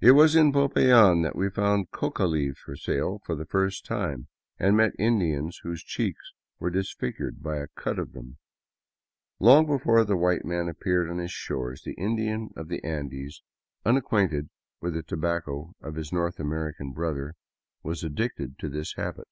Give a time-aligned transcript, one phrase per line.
[0.00, 4.28] It was in Popayan that we found coca leaves for sale for the first time,
[4.60, 8.36] and met Indians whose^cheeks were disfigured by a cud of them.
[9.40, 12.80] Long before the white man appeared on his shores, the Indian of the 92 DOWN
[12.84, 13.42] THE ANDES TO QUITO Andes,
[14.24, 14.50] unacquainted
[14.80, 17.34] with the tobacco of his North American brother,
[17.82, 19.26] was addicted to this habit.